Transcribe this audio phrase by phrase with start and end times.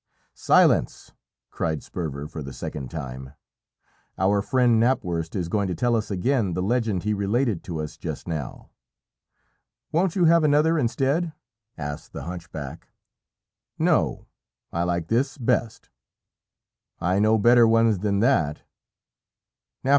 [0.33, 1.11] "Silence!"
[1.51, 3.33] cried Sperver for the second time.
[4.17, 7.97] "Our friend Knapwurst is going to tell us again the legend he related to us
[7.97, 8.71] just now."
[9.91, 11.33] "Won't you have another instead?"
[11.77, 12.87] asked the hunchback.
[13.77, 14.25] "No.
[14.73, 15.91] I like this best."
[16.99, 18.63] "I know better ones than that."